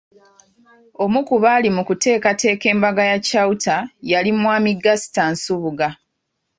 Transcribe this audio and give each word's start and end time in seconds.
Omu 1.03 1.19
ku 1.27 1.35
baali 1.43 1.69
mu 1.75 1.81
kuteekateeka 1.87 2.65
embaga 2.73 3.03
ya 3.11 3.17
Chalter 3.27 3.83
yali 4.11 4.31
Mwami 4.39 4.71
Gaster 4.83 5.27
Nsubuga. 5.33 5.89